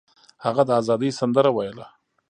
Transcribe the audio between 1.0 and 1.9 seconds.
سندره ویله.